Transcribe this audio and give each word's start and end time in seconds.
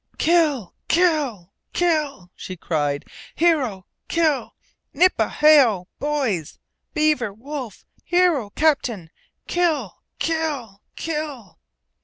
"KILL! 0.17 0.73
KILL! 0.87 1.53
KILL!" 1.73 2.31
she 2.35 2.57
cried. 2.57 3.05
"Hero 3.35 3.85
KILL! 4.07 4.55
NIPA 4.95 5.29
HAO, 5.29 5.89
boys! 5.99 6.57
Beaver 6.95 7.31
Wolf 7.31 7.85
Hero 8.05 8.49
Captain 8.49 9.11
KILL 9.47 10.01
KILL 10.17 10.81
KILL!" 10.95 11.59